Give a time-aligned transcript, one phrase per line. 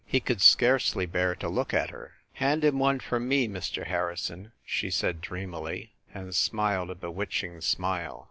[0.03, 2.13] He could scarcely bear to look at her.
[2.33, 3.85] "Hand him one for me, Mr.
[3.85, 8.19] Harrison," she said dreamily, and smiled a bewitching smile.